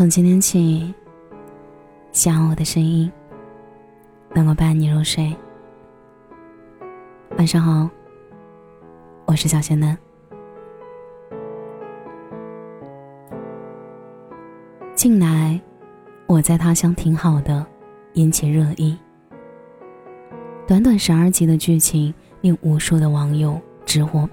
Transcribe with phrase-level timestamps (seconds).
[0.00, 0.94] 从今天起，
[2.10, 3.12] 希望我的声音
[4.34, 5.36] 能够伴你入睡。
[7.36, 7.86] 晚上好，
[9.26, 9.94] 我是小仙嫩。
[14.94, 15.60] 近来，
[16.26, 17.66] 我在他乡挺好的，
[18.14, 18.98] 引起热议。
[20.66, 24.26] 短短十二集的剧情，令无数的网友直呼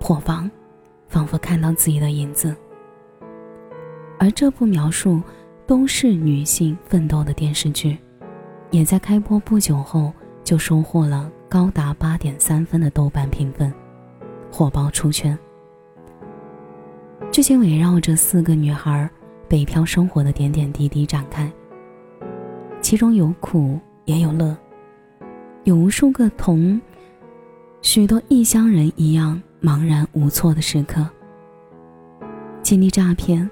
[0.00, 0.50] 破防，
[1.06, 2.52] 仿佛看到自己的影子。
[4.20, 5.18] 而这部描述
[5.66, 7.96] 都市女性奋斗的电视剧，
[8.70, 10.12] 也在开播不久后
[10.44, 13.72] 就收获了高达八点三分的豆瓣评分，
[14.52, 15.36] 火爆出圈。
[17.32, 19.08] 剧情围绕着四个女孩
[19.48, 21.50] 北漂生活的点点滴滴展开，
[22.82, 24.54] 其中有苦也有乐，
[25.64, 26.78] 有无数个同
[27.80, 31.08] 许多异乡人一样茫然无措的时刻，
[32.62, 33.50] 经历诈骗。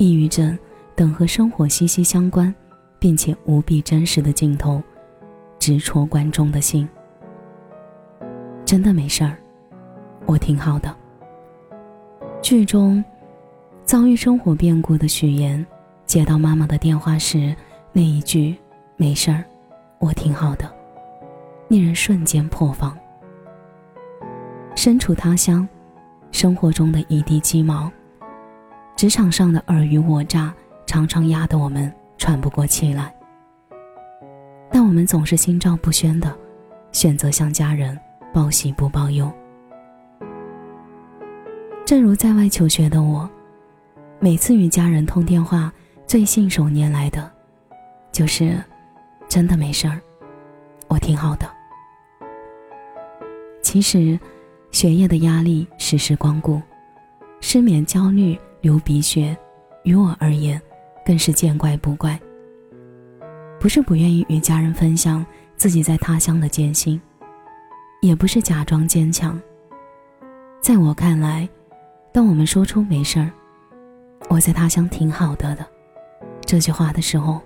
[0.00, 0.58] 抑郁症
[0.96, 2.52] 等和生活息息相关，
[2.98, 4.82] 并且无比真实的镜头，
[5.58, 6.88] 直戳观众的心。
[8.64, 9.36] 真的没事儿，
[10.24, 10.96] 我挺好的。
[12.40, 13.04] 剧中，
[13.84, 15.64] 遭遇生活变故的许岩，
[16.06, 17.54] 接到妈妈的电话时，
[17.92, 18.56] 那一句
[18.96, 19.44] “没事儿，
[19.98, 20.64] 我挺好的”，
[21.68, 22.96] 令人瞬间破防。
[24.74, 25.68] 身处他乡，
[26.32, 27.92] 生活中的一地鸡毛。
[29.00, 30.52] 职场上的尔虞我诈，
[30.84, 33.10] 常常压得我们喘不过气来。
[34.70, 36.36] 但我们总是心照不宣的，
[36.92, 37.98] 选择向家人
[38.30, 39.32] 报喜不报忧。
[41.86, 43.26] 正如在外求学的我，
[44.18, 45.72] 每次与家人通电话，
[46.06, 47.32] 最信手拈来的，
[48.12, 48.62] 就是
[49.30, 49.98] “真的没事儿，
[50.88, 51.50] 我挺好的”。
[53.64, 54.20] 其实，
[54.70, 56.60] 学业的压力时时光顾，
[57.40, 58.38] 失眠、焦虑。
[58.60, 59.36] 流鼻血，
[59.84, 60.60] 于我而言，
[61.04, 62.18] 更是见怪不怪。
[63.58, 65.24] 不是不愿意与家人分享
[65.56, 67.00] 自己在他乡的艰辛，
[68.02, 69.40] 也不是假装坚强。
[70.60, 71.48] 在我看来，
[72.12, 73.30] 当我们说出“没事儿，
[74.28, 75.66] 我在他乡挺好的”的
[76.44, 77.40] 这句话的时候，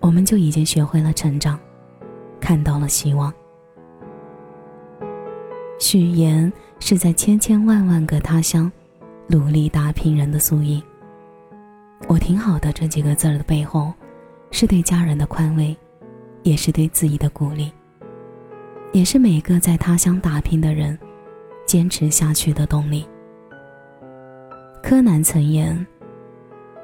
[0.00, 1.58] 我们就已经学会了成长，
[2.40, 3.32] 看到了希望。
[5.78, 8.70] 许言是在千千万万个他乡。
[9.30, 10.82] 努力打拼人的缩影。
[12.08, 13.94] 我挺好的这几个字的背后，
[14.50, 15.76] 是对家人的宽慰，
[16.42, 17.70] 也是对自己的鼓励，
[18.92, 20.98] 也是每个在他乡打拼的人
[21.64, 23.06] 坚持下去的动力。
[24.82, 25.86] 柯南曾言：“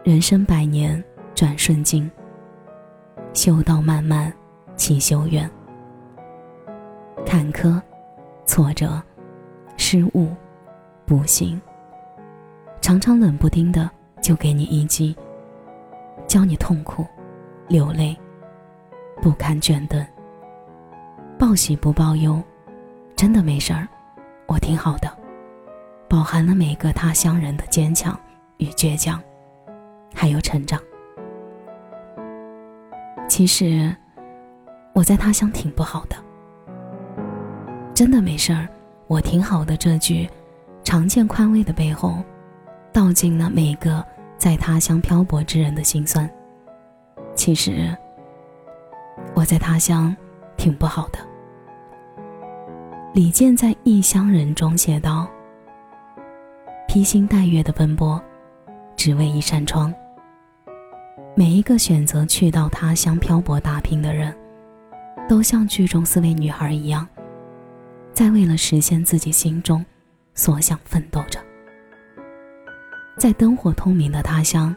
[0.05, 1.03] 人生百年
[1.35, 2.09] 转瞬间，
[3.35, 4.33] 修道漫漫
[4.77, 5.51] 其修远。
[7.27, 7.83] 坎坷、
[8.47, 9.03] 挫折、
[9.77, 10.29] 失误、
[11.05, 11.61] 不幸。”
[12.87, 13.91] 常常冷不丁的
[14.23, 15.13] 就给你一击，
[16.29, 17.05] 教你痛苦、
[17.67, 18.17] 流泪、
[19.21, 20.07] 不堪倦顿。
[21.37, 22.41] 报喜不报忧，
[23.17, 23.89] 真的没事儿，
[24.47, 25.13] 我挺好的。
[26.09, 28.17] 饱含了每个他乡人的坚强
[28.59, 29.21] 与倔强，
[30.15, 30.81] 还有成长。
[33.29, 33.93] 其实，
[34.95, 36.15] 我在他乡挺不好的。
[37.93, 38.69] 真的没事儿，
[39.09, 39.77] 我挺好的。
[39.77, 40.31] 这句
[40.85, 42.23] 常见宽慰的背后。
[42.97, 44.03] 道尽了每个
[44.39, 46.27] 在他乡漂泊之人的心酸。
[47.35, 47.95] 其实，
[49.35, 50.17] 我在他乡
[50.57, 51.19] 挺不好的。
[53.13, 55.29] 李健在《异乡人》中写道
[56.89, 58.19] ：“披星戴月的奔波，
[58.97, 59.93] 只为一扇窗。”
[61.37, 64.35] 每一个选择去到他乡漂泊打拼的人，
[65.29, 67.07] 都像剧中四位女孩一样，
[68.15, 69.85] 在为了实现自己心中
[70.35, 71.39] 所想奋斗着。
[73.19, 74.75] 在灯火通明的他乡，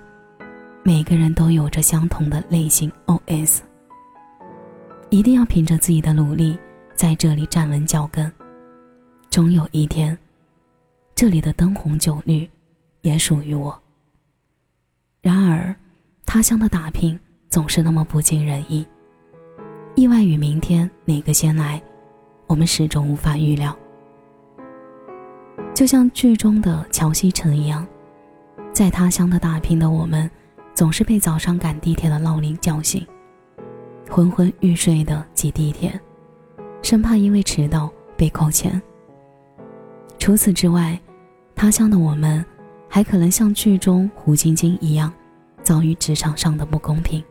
[0.81, 3.59] 每个人都有着相同的内心 OS。
[5.09, 6.57] 一定要凭着自己的努力，
[6.93, 8.31] 在这里站稳脚跟。
[9.29, 10.17] 终有一天，
[11.13, 12.49] 这里的灯红酒绿，
[13.01, 13.77] 也属于我。
[15.21, 15.75] 然而，
[16.25, 17.19] 他乡的打拼
[17.49, 18.87] 总是那么不尽人意，
[19.95, 21.81] 意外与明天哪个先来，
[22.47, 23.77] 我们始终无法预料。
[25.75, 27.85] 就像剧中的乔西城一样。
[28.79, 30.31] 在他乡的打拼的我们，
[30.73, 33.05] 总是被早上赶地铁的闹铃叫醒，
[34.09, 35.99] 昏昏欲睡的挤地铁，
[36.81, 38.81] 生怕因为迟到被扣钱。
[40.17, 40.97] 除此之外，
[41.53, 42.45] 他乡的我们，
[42.87, 45.11] 还可能像剧中胡晶晶一样，
[45.61, 47.21] 遭遇职场上的不公平。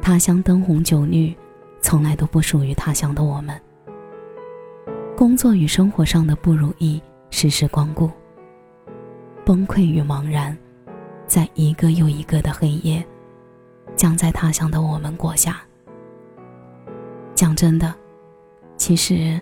[0.00, 1.36] 他乡灯红酒绿，
[1.82, 3.60] 从来都不属于他乡的我们。
[5.14, 8.10] 工作与生活上的不如意，时时光顾。
[9.48, 10.54] 崩溃与茫然，
[11.26, 13.02] 在一个又一个的黑夜，
[13.96, 15.62] 将在他乡的我们过下。
[17.34, 17.94] 讲真的，
[18.76, 19.40] 其实，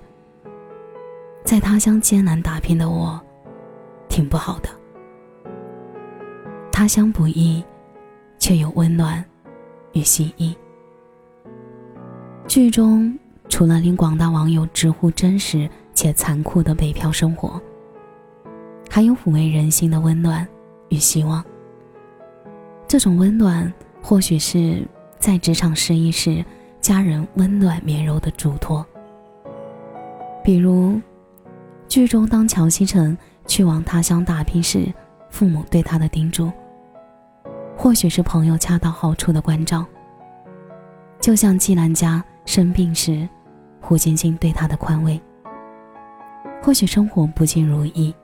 [1.43, 3.21] 在他乡艰难打拼的我，
[4.09, 4.69] 挺不好的。
[6.71, 7.65] 他乡不易，
[8.39, 9.25] 却有温暖
[9.91, 10.57] 与心意。
[12.47, 13.13] 剧中
[13.49, 17.61] 除了令广大网友直呼真实且残酷的北漂生活，
[18.97, 20.49] 还有抚慰人心的温暖
[20.89, 21.45] 与希望。
[22.89, 23.71] 这种温暖，
[24.01, 24.89] 或许是
[25.19, 26.43] 在职场失意时
[26.81, 28.83] 家人温暖绵柔的嘱托。
[30.43, 30.99] 比如，
[31.87, 33.15] 剧中当乔西成
[33.47, 34.91] 去往他乡打拼时，
[35.29, 36.51] 父母对他的叮嘱。
[37.77, 39.85] 或许是朋友恰到好处的关照，
[41.21, 43.29] 就像季兰家生病时，
[43.79, 45.21] 胡晶晶对他的宽慰。
[46.63, 48.15] 或许生活不尽如意，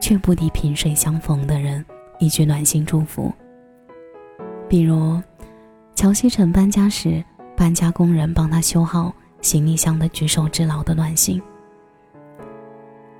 [0.00, 1.84] 却不敌萍水相逢的人
[2.18, 3.32] 一句暖心祝福。
[4.68, 5.20] 比如，
[5.94, 7.22] 乔西晨搬家时，
[7.56, 11.40] 搬家工人帮他修好行李箱的举手之劳的暖心。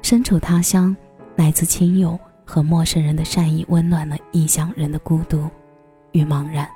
[0.03, 0.97] 身处他乡，
[1.37, 2.19] 来自亲友。
[2.53, 5.49] 和陌生人的善意温暖了异乡人的孤独
[6.11, 6.69] 与茫然。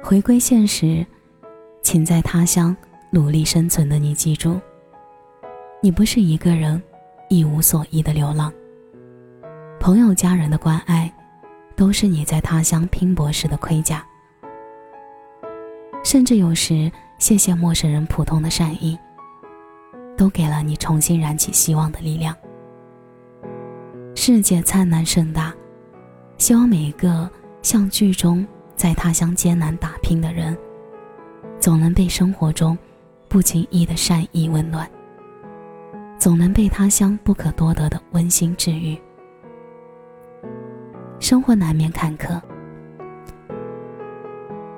[0.00, 1.04] 回归现实，
[1.82, 2.76] 请在他乡
[3.10, 4.60] 努力生存的你记住，
[5.82, 6.80] 你不是一个人
[7.28, 8.52] 一无所依的流浪。
[9.80, 11.12] 朋友家人的关爱，
[11.76, 14.04] 都是你在他乡拼搏时的盔甲。
[16.02, 18.98] 甚至有时，谢谢陌生人普通的善意，
[20.16, 22.36] 都给了你重新燃起希望的力量。
[24.14, 25.52] 世界灿烂盛大，
[26.38, 27.28] 希望每一个
[27.62, 28.46] 像剧中
[28.76, 30.56] 在他乡艰难打拼的人，
[31.58, 32.78] 总能被生活中
[33.28, 34.88] 不经意的善意温暖，
[36.18, 38.98] 总能被他乡不可多得的温馨治愈。
[41.20, 42.40] 生活难免坎坷，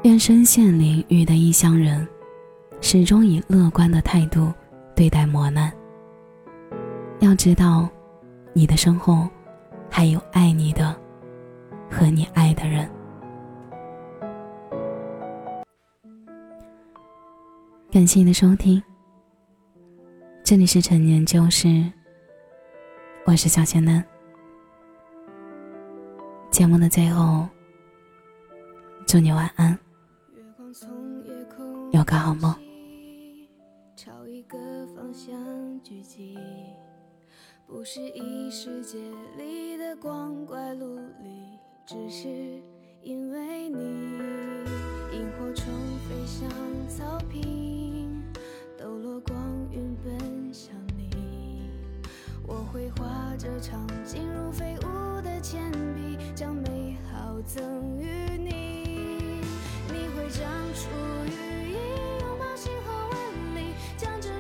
[0.03, 2.07] 愿身陷囹圄的异乡人，
[2.81, 4.53] 始终以乐观的态度
[4.95, 5.73] 对待磨难。
[7.21, 7.89] 要知道。
[8.59, 9.29] 你的身后，
[9.91, 10.97] 还有爱你的
[11.91, 12.91] 和你爱的人。
[17.91, 18.83] 感谢你的收听，
[20.47, 21.67] 这里是陈年旧事，
[23.25, 24.01] 我是小仙嫩。
[26.53, 27.49] 节目的最后，
[29.09, 29.77] 祝你晚安，
[31.91, 32.55] 有个好梦。
[33.97, 34.57] 朝一个
[34.95, 35.37] 方向
[35.83, 36.39] 聚集
[37.67, 39.01] 不是异世界
[39.37, 40.95] 里的光怪陆
[41.25, 42.29] 离，只是
[43.03, 44.76] 因为你。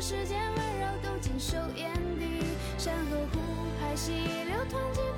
[0.09, 2.45] 世间温柔都尽收眼底。
[2.79, 3.41] 山河湖
[3.81, 5.16] 海，溪流湍急。